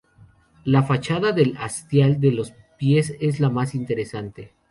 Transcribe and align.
La 0.63 0.81
fachada 0.81 1.31
del 1.31 1.55
hastial 1.59 2.19
de 2.19 2.31
los 2.31 2.53
pies 2.79 3.13
es 3.19 3.39
la 3.39 3.51
más 3.51 3.75
interesante. 3.75 4.55